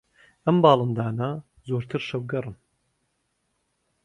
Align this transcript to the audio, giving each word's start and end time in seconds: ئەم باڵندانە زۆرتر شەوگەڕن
ئەم 0.45 0.57
باڵندانە 0.65 1.29
زۆرتر 1.67 2.01
شەوگەڕن 2.09 2.57